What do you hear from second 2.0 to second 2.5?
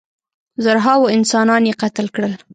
کړل.